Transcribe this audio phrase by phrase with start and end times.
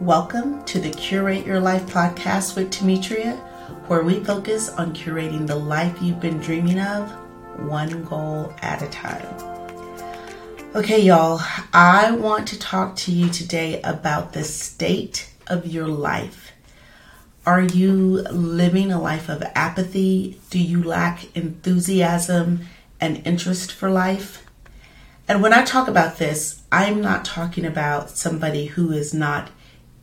[0.00, 3.38] Welcome to the Curate Your Life podcast with Temetria,
[3.88, 7.10] where we focus on curating the life you've been dreaming of,
[7.66, 9.26] one goal at a time.
[10.74, 11.40] Okay, y'all,
[11.72, 16.52] I want to talk to you today about the state of your life.
[17.46, 20.38] Are you living a life of apathy?
[20.50, 22.66] Do you lack enthusiasm
[23.00, 24.44] and interest for life?
[25.26, 29.48] And when I talk about this, I'm not talking about somebody who is not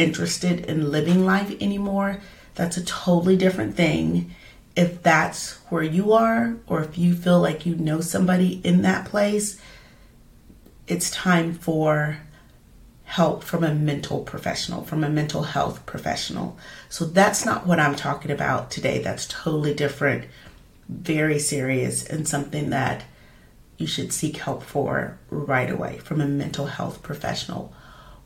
[0.00, 2.20] interested in living life anymore,
[2.54, 4.34] that's a totally different thing.
[4.74, 9.06] If that's where you are, or if you feel like you know somebody in that
[9.06, 9.60] place,
[10.86, 12.18] it's time for
[13.04, 16.56] help from a mental professional, from a mental health professional.
[16.88, 19.00] So that's not what I'm talking about today.
[19.00, 20.24] That's totally different,
[20.88, 23.04] very serious, and something that
[23.78, 27.72] you should seek help for right away from a mental health professional.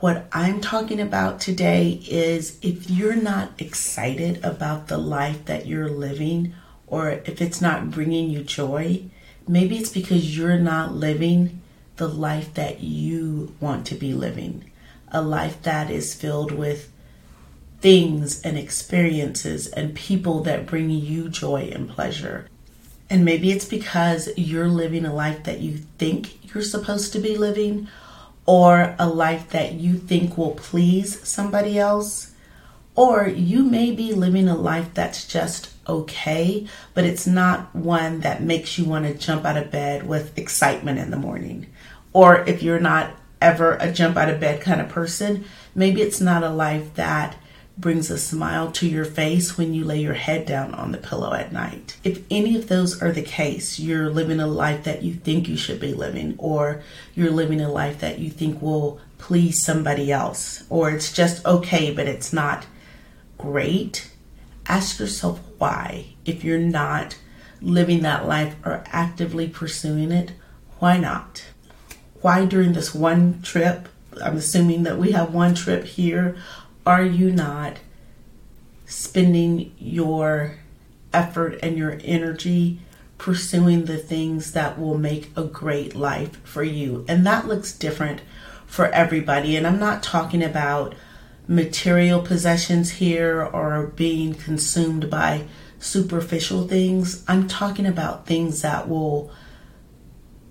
[0.00, 5.90] What I'm talking about today is if you're not excited about the life that you're
[5.90, 6.54] living,
[6.86, 9.04] or if it's not bringing you joy,
[9.46, 11.60] maybe it's because you're not living
[11.96, 14.70] the life that you want to be living.
[15.08, 16.90] A life that is filled with
[17.82, 22.48] things and experiences and people that bring you joy and pleasure.
[23.10, 27.36] And maybe it's because you're living a life that you think you're supposed to be
[27.36, 27.86] living,
[28.46, 32.32] or a life that you think will please somebody else.
[32.96, 38.42] Or you may be living a life that's just okay, but it's not one that
[38.42, 41.66] makes you want to jump out of bed with excitement in the morning.
[42.12, 46.20] Or if you're not ever a jump out of bed kind of person, maybe it's
[46.20, 47.36] not a life that
[47.80, 51.32] brings a smile to your face when you lay your head down on the pillow
[51.32, 51.96] at night.
[52.04, 55.56] If any of those are the case, you're living a life that you think you
[55.56, 56.82] should be living, or
[57.14, 61.92] you're living a life that you think will please somebody else, or it's just okay,
[61.92, 62.66] but it's not
[63.38, 64.10] great.
[64.66, 66.14] Ask yourself why.
[66.24, 67.18] If you're not
[67.62, 70.32] living that life or actively pursuing it,
[70.78, 71.44] why not?
[72.20, 73.88] Why during this one trip?
[74.22, 76.36] I'm assuming that we have one trip here
[76.90, 77.76] are you not
[78.84, 80.56] spending your
[81.12, 82.80] effort and your energy
[83.16, 87.04] pursuing the things that will make a great life for you?
[87.06, 88.22] And that looks different
[88.66, 89.54] for everybody.
[89.54, 90.96] And I'm not talking about
[91.46, 95.46] material possessions here or being consumed by
[95.78, 97.22] superficial things.
[97.28, 99.30] I'm talking about things that will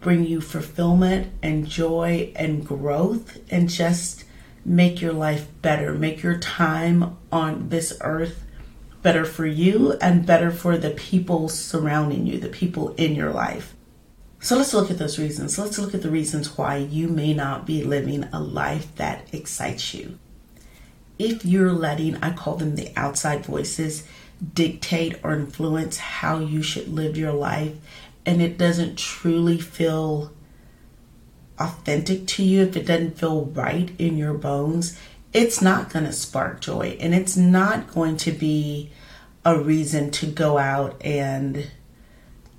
[0.00, 4.24] bring you fulfillment and joy and growth and just
[4.64, 8.44] make your life better, make your time on this earth
[9.02, 13.74] better for you and better for the people surrounding you, the people in your life.
[14.40, 15.58] So let's look at those reasons.
[15.58, 19.94] Let's look at the reasons why you may not be living a life that excites
[19.94, 20.18] you.
[21.18, 24.04] If you're letting, I call them the outside voices,
[24.54, 27.76] dictate or influence how you should live your life,
[28.26, 30.32] and it doesn't truly feel
[31.62, 34.98] authentic to you, if it doesn't feel right in your bones,
[35.32, 38.90] it's not going to spark joy and it's not going to be
[39.44, 41.70] a reason to go out and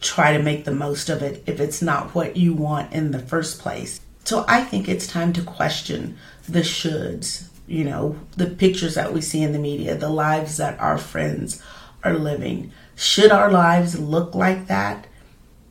[0.00, 3.18] try to make the most of it if it's not what you want in the
[3.18, 4.00] first place.
[4.24, 6.16] So I think it's time to question
[6.48, 10.78] the shoulds, you know, the pictures that we see in the media, the lives that
[10.80, 11.62] our friends
[12.02, 12.72] are living.
[12.96, 15.06] Should our lives look like that?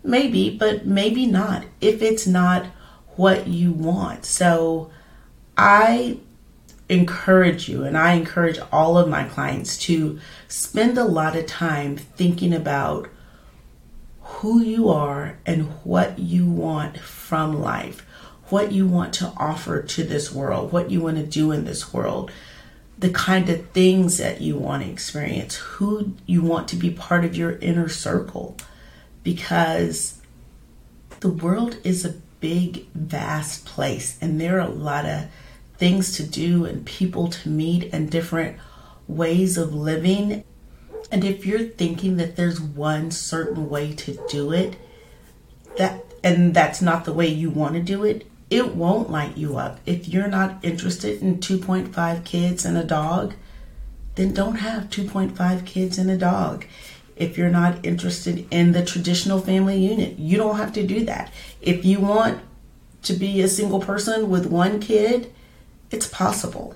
[0.03, 1.65] Maybe, but maybe not.
[1.81, 2.67] If it's not
[3.19, 4.23] what you want.
[4.23, 4.91] So
[5.57, 6.19] I
[6.87, 11.97] encourage you and I encourage all of my clients to spend a lot of time
[11.97, 13.09] thinking about
[14.21, 18.05] who you are and what you want from life,
[18.47, 21.93] what you want to offer to this world, what you want to do in this
[21.93, 22.31] world,
[22.97, 27.25] the kind of things that you want to experience, who you want to be part
[27.25, 28.55] of your inner circle.
[29.23, 30.21] Because
[31.19, 35.25] the world is a big, vast place, and there are a lot of
[35.77, 38.57] things to do and people to meet and different
[39.07, 40.43] ways of living.
[41.11, 44.75] And if you're thinking that there's one certain way to do it,
[45.77, 49.57] that and that's not the way you want to do it, it won't light you
[49.57, 49.79] up.
[49.85, 53.35] If you're not interested in 2.5 kids and a dog,
[54.15, 56.65] then don't have 2.5 kids and a dog
[57.19, 60.17] if you're not interested in the traditional family unit.
[60.17, 61.31] You don't have to do that.
[61.61, 62.41] If you want
[63.03, 65.31] to be a single person with one kid,
[65.91, 66.75] it's possible.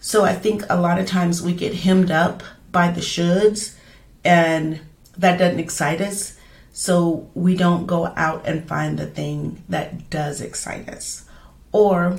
[0.00, 2.42] So I think a lot of times we get hemmed up
[2.72, 3.76] by the shoulds
[4.24, 4.80] and
[5.16, 6.38] that doesn't excite us.
[6.72, 11.24] So we don't go out and find the thing that does excite us.
[11.70, 12.18] Or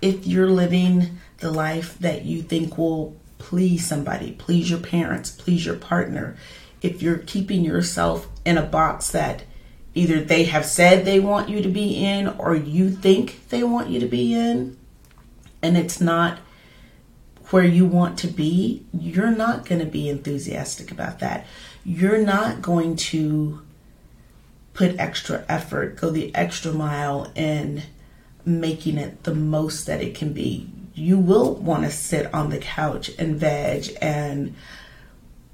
[0.00, 3.16] if you're living the life that you think will
[3.52, 6.34] please somebody, please your parents, please your partner.
[6.80, 9.44] If you're keeping yourself in a box that
[9.92, 13.90] either they have said they want you to be in or you think they want
[13.90, 14.78] you to be in,
[15.60, 16.38] and it's not
[17.50, 21.46] where you want to be, you're not going to be enthusiastic about that.
[21.84, 23.60] You're not going to
[24.72, 27.82] put extra effort, go the extra mile in
[28.46, 30.70] making it the most that it can be.
[30.94, 34.54] You will want to sit on the couch and veg and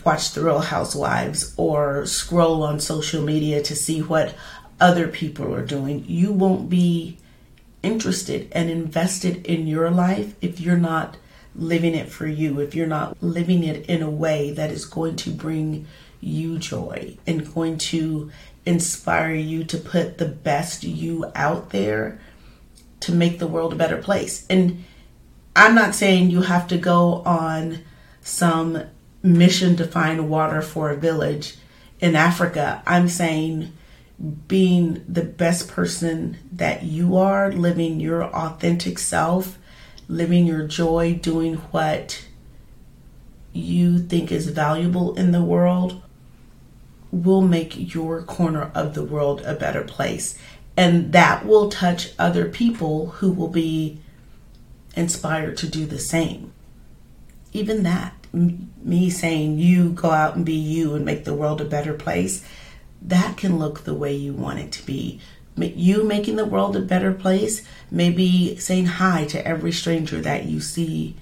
[0.04, 4.34] watch The Real Housewives or scroll on social media to see what
[4.80, 6.04] other people are doing.
[6.06, 7.18] You won't be
[7.82, 11.16] interested and invested in your life if you're not
[11.54, 15.16] living it for you, if you're not living it in a way that is going
[15.16, 15.86] to bring
[16.20, 18.30] you joy and going to
[18.66, 22.20] inspire you to put the best you out there
[23.00, 24.46] to make the world a better place.
[24.50, 24.84] And
[25.58, 27.80] I'm not saying you have to go on
[28.20, 28.84] some
[29.24, 31.56] mission to find water for a village
[31.98, 32.80] in Africa.
[32.86, 33.72] I'm saying
[34.46, 39.58] being the best person that you are, living your authentic self,
[40.06, 42.24] living your joy, doing what
[43.52, 46.00] you think is valuable in the world
[47.10, 50.38] will make your corner of the world a better place.
[50.76, 53.98] And that will touch other people who will be
[54.94, 56.52] inspired to do the same.
[57.52, 61.64] Even that, me saying you go out and be you and make the world a
[61.64, 62.44] better place,
[63.00, 65.20] that can look the way you want it to be.
[65.56, 70.60] You making the world a better place, maybe saying hi to every stranger that you
[70.60, 71.16] see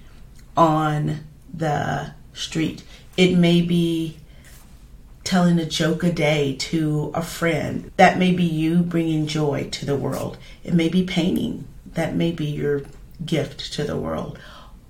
[0.56, 1.20] on
[1.52, 2.82] the street.
[3.16, 4.18] It may be
[5.24, 7.90] telling a joke a day to a friend.
[7.96, 10.38] That may be you bringing joy to the world.
[10.62, 11.66] It may be painting.
[11.94, 12.82] That may be your
[13.24, 14.38] gift to the world.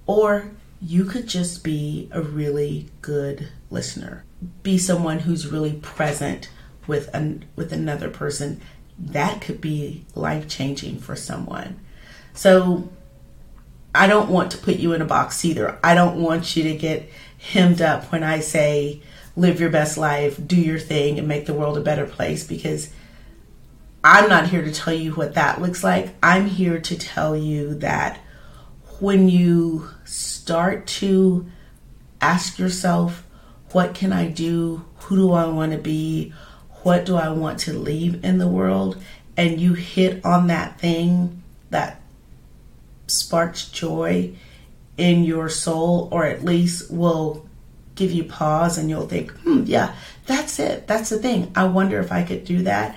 [0.06, 0.50] Or
[0.81, 4.25] you could just be a really good listener.
[4.62, 6.50] Be someone who's really present
[6.87, 8.61] with an, with another person.
[8.99, 11.81] That could be life changing for someone.
[12.34, 12.90] So
[13.94, 15.78] I don't want to put you in a box either.
[15.82, 17.08] I don't want you to get
[17.38, 19.00] hemmed up when I say
[19.37, 22.90] live your best life, do your thing, and make the world a better place because
[24.08, 26.14] I'm not here to tell you what that looks like.
[26.23, 28.20] I'm here to tell you that
[29.00, 31.44] when you start to
[32.20, 33.26] ask yourself,
[33.73, 34.85] what can I do?
[34.99, 36.32] Who do I want to be?
[36.85, 39.03] What do I want to leave in the world?
[39.37, 42.00] And you hit on that thing that
[43.09, 44.37] sparks joy
[44.97, 47.49] in your soul, or at least will
[47.97, 50.87] give you pause and you'll think, hmm, yeah, that's it.
[50.87, 51.50] That's the thing.
[51.56, 52.97] I wonder if I could do that.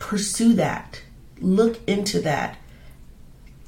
[0.00, 1.02] Pursue that.
[1.40, 2.58] Look into that.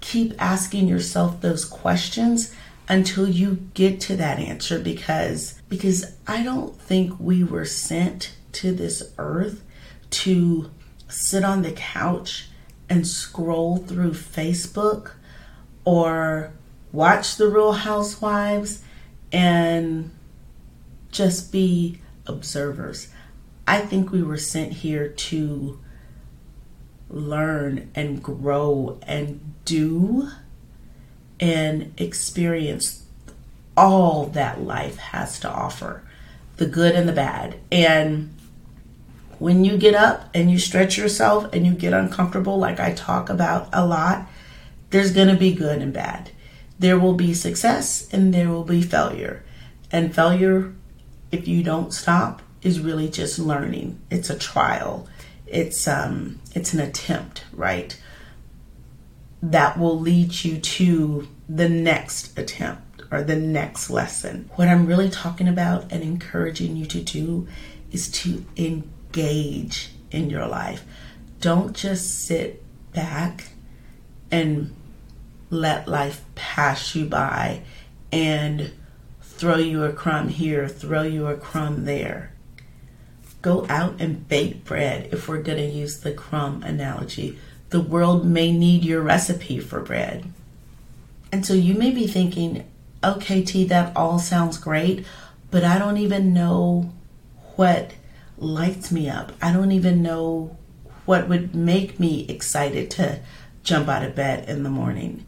[0.01, 2.53] Keep asking yourself those questions
[2.89, 8.75] until you get to that answer because because I don't think we were sent to
[8.75, 9.63] this earth
[10.11, 10.71] to
[11.09, 12.49] sit on the couch
[12.89, 15.13] and scroll through Facebook
[15.85, 16.53] or
[16.91, 18.83] watch the Real Housewives
[19.31, 20.11] and
[21.11, 23.09] just be observers.
[23.67, 25.81] I think we were sent here to
[27.13, 30.29] learn and grow and do
[31.39, 33.05] and experience
[33.77, 36.03] all that life has to offer
[36.57, 37.59] the good and the bad.
[37.71, 38.35] And
[39.39, 43.29] when you get up and you stretch yourself and you get uncomfortable, like I talk
[43.29, 44.27] about a lot,
[44.91, 46.31] there's going to be good and bad.
[46.79, 49.43] There will be success and there will be failure.
[49.91, 50.73] And failure,
[51.31, 54.01] if you don't stop, is really just learning.
[54.11, 55.09] It's a trial.
[55.53, 58.01] It's um it's an attempt, right?
[59.43, 64.51] That will lead you to the next attempt or the next lesson.
[64.55, 67.47] What I'm really talking about and encouraging you to do
[67.91, 70.85] is to engage in your life.
[71.41, 73.49] Don't just sit back
[74.31, 74.75] and
[75.51, 77.61] let life pass you by
[78.11, 78.73] and
[79.21, 82.32] throw you a crumb here, throw you a crumb there.
[83.43, 87.39] Go out and bake bread if we're going to use the crumb analogy.
[87.71, 90.25] The world may need your recipe for bread.
[91.33, 92.69] And so you may be thinking,
[93.03, 95.05] okay, T, that all sounds great,
[95.51, 96.93] but I don't even know
[97.57, 97.93] what
[98.39, 99.33] lights me up.
[99.41, 100.57] I don't even know
[101.05, 103.21] what would make me excited to
[103.65, 105.25] jump out of bed in the morning.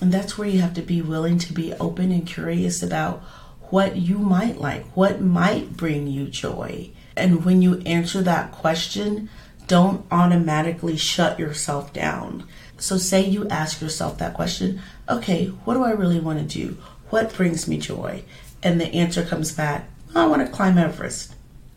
[0.00, 3.22] And that's where you have to be willing to be open and curious about
[3.70, 6.90] what you might like, what might bring you joy.
[7.16, 9.28] And when you answer that question,
[9.66, 12.46] don't automatically shut yourself down.
[12.78, 16.76] So, say you ask yourself that question okay, what do I really want to do?
[17.10, 18.24] What brings me joy?
[18.62, 21.34] And the answer comes back, I want to climb Everest.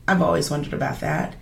[0.07, 1.35] I've always wondered about that.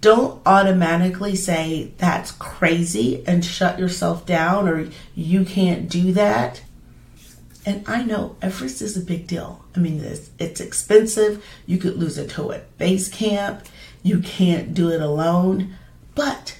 [0.00, 6.62] Don't automatically say that's crazy and shut yourself down or you can't do that.
[7.64, 9.64] And I know Everest is a big deal.
[9.76, 11.44] I mean, it's, it's expensive.
[11.66, 13.66] You could lose a toe at base camp.
[14.02, 15.74] You can't do it alone.
[16.14, 16.58] But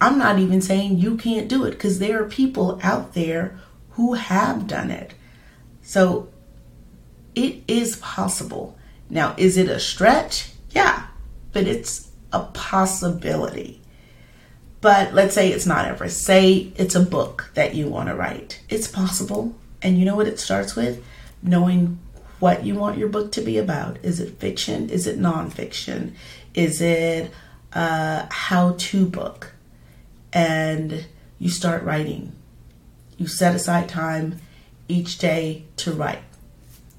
[0.00, 3.58] I'm not even saying you can't do it because there are people out there
[3.92, 5.14] who have done it.
[5.82, 6.28] So
[7.34, 8.78] it is possible.
[9.10, 10.52] Now, is it a stretch?
[10.70, 11.06] Yeah,
[11.52, 13.80] but it's a possibility.
[14.80, 16.08] But let's say it's not ever.
[16.08, 18.60] Say it's a book that you want to write.
[18.68, 19.54] It's possible.
[19.82, 21.04] And you know what it starts with?
[21.42, 21.98] Knowing
[22.38, 23.98] what you want your book to be about.
[24.02, 24.90] Is it fiction?
[24.90, 26.12] Is it nonfiction?
[26.54, 27.30] Is it
[27.74, 29.52] uh, a how to book?
[30.32, 31.06] And
[31.38, 32.32] you start writing.
[33.16, 34.40] You set aside time
[34.88, 36.22] each day to write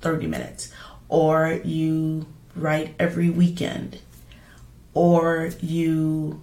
[0.01, 0.71] 30 minutes,
[1.09, 3.99] or you write every weekend,
[4.93, 6.41] or you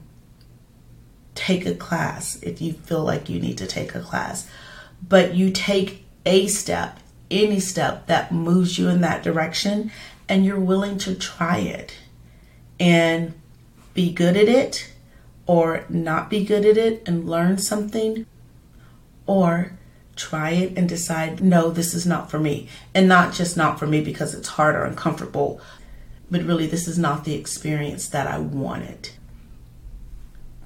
[1.35, 4.49] take a class if you feel like you need to take a class.
[5.07, 6.99] But you take a step,
[7.31, 9.91] any step that moves you in that direction,
[10.29, 11.95] and you're willing to try it
[12.81, 13.35] and
[13.93, 14.93] be good at it
[15.47, 18.27] or not be good at it and learn something
[19.27, 19.73] or
[20.17, 22.69] try it and decide, no, this is not for me.
[22.95, 25.61] And not just not for me because it's hard or uncomfortable,
[26.31, 29.11] but really, this is not the experience that I wanted.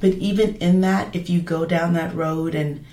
[0.01, 2.85] But even in that, if you go down that road and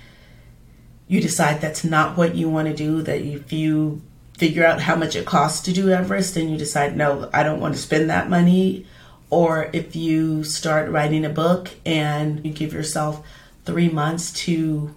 [1.08, 4.02] you decide that's not what you want to do, that if you
[4.36, 7.60] figure out how much it costs to do Everest and you decide, no, I don't
[7.60, 8.86] want to spend that money,
[9.30, 13.26] or if you start writing a book and you give yourself
[13.64, 14.94] three months to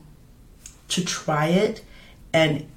[0.87, 1.83] to try it
[2.33, 2.67] and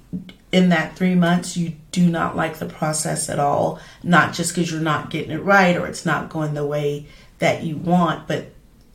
[0.51, 4.71] in that three months you do not like the process at all not just because
[4.71, 7.07] you're not getting it right or it's not going the way
[7.39, 8.47] that you want but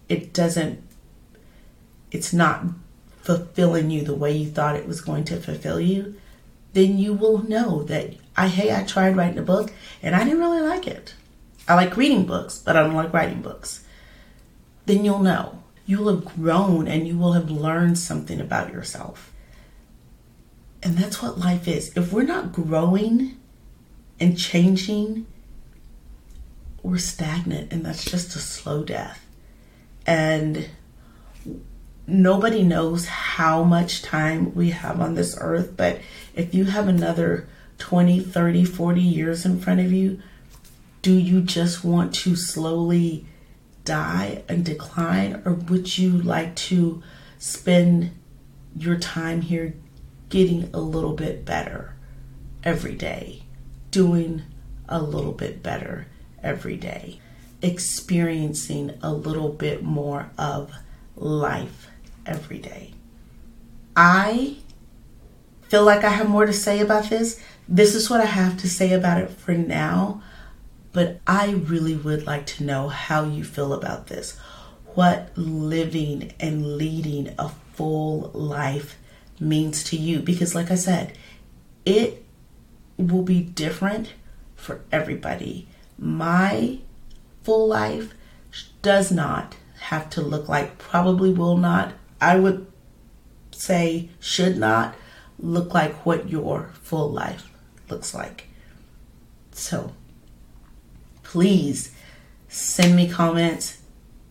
[0.10, 0.82] it doesn't
[2.12, 2.64] it's not
[3.28, 6.16] fulfilling you the way you thought it was going to fulfill you
[6.72, 9.70] then you will know that i hey i tried writing a book
[10.02, 11.14] and i didn't really like it.
[11.68, 13.84] I like reading books but i don't like writing books.
[14.86, 15.62] Then you'll know.
[15.86, 19.34] You will have grown and you will have learned something about yourself.
[20.82, 21.92] And that's what life is.
[21.98, 23.38] If we're not growing
[24.22, 25.26] and changing
[26.82, 29.26] we're stagnant and that's just a slow death.
[30.06, 30.70] And
[32.08, 36.00] nobody knows how much time we have on this earth, but
[36.34, 37.48] if you have another
[37.78, 40.20] 20, 30, 40 years in front of you,
[41.02, 43.26] do you just want to slowly
[43.84, 47.04] die and decline, or would you like to
[47.38, 48.12] spend
[48.76, 49.74] your time here
[50.30, 51.94] getting a little bit better
[52.64, 53.44] every day,
[53.92, 54.44] doing
[54.90, 56.08] a little bit better
[56.42, 57.20] every day,
[57.62, 60.72] experiencing a little bit more of
[61.16, 61.88] life
[62.28, 62.94] every day.
[63.96, 64.58] I
[65.70, 67.42] feel like I have more to say about this.
[67.68, 70.22] This is what I have to say about it for now,
[70.94, 74.38] but I really would like to know how you feel about this.
[74.94, 78.98] What living and leading a full life
[79.40, 80.20] means to you.
[80.20, 81.18] Because, like I said,
[81.86, 82.24] it
[82.98, 84.14] will be different
[84.56, 85.68] for everybody.
[85.98, 86.80] My
[87.44, 88.14] full life
[88.82, 92.68] does not have to look like, probably will not I would
[93.52, 94.96] say should not
[95.40, 97.52] look like what your full life
[97.90, 98.48] looks like.
[99.52, 99.94] So
[101.24, 101.92] please
[102.48, 103.80] send me comments,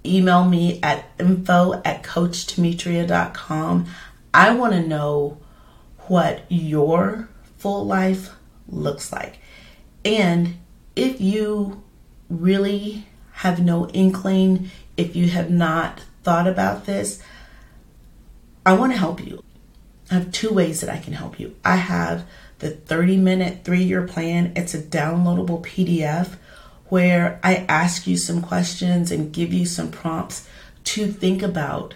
[0.04, 3.86] email me at info at coachtemetria.com.
[4.32, 5.38] I want to know
[6.08, 7.28] what your
[7.58, 8.30] full life
[8.68, 9.38] looks like.
[10.04, 10.56] And
[10.94, 11.82] if you
[12.28, 17.22] really have no inkling, if you have not thought about this,
[18.66, 19.44] I want to help you.
[20.10, 21.54] I have two ways that I can help you.
[21.64, 22.26] I have
[22.58, 26.36] the 30 minute three year plan, it's a downloadable PDF
[26.88, 30.48] where I ask you some questions and give you some prompts
[30.82, 31.94] to think about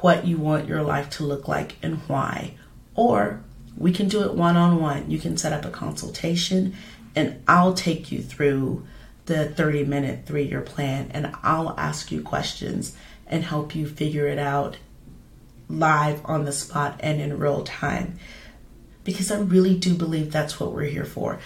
[0.00, 2.54] what you want your life to look like and why.
[2.94, 3.42] Or
[3.76, 5.10] we can do it one on one.
[5.10, 6.74] You can set up a consultation
[7.14, 8.86] and I'll take you through
[9.26, 12.96] the 30 minute three year plan and I'll ask you questions
[13.26, 14.78] and help you figure it out
[15.68, 18.18] live on the spot and in real time
[19.04, 21.38] because I really do believe that's what we're here for.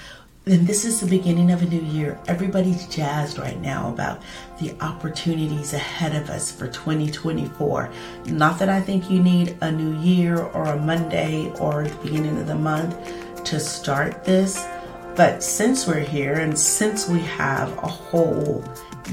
[0.47, 2.19] And this is the beginning of a new year.
[2.27, 4.23] Everybody's jazzed right now about
[4.59, 7.93] the opportunities ahead of us for 2024.
[8.27, 12.39] Not that I think you need a new year or a Monday or the beginning
[12.39, 14.67] of the month to start this,
[15.15, 18.65] but since we're here and since we have a whole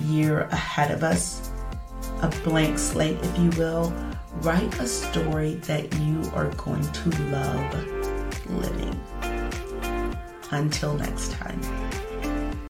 [0.04, 1.52] year ahead of us,
[2.22, 3.94] a blank slate, if you will,
[4.42, 9.00] write a story that you are going to love living.
[10.52, 12.07] Until next time.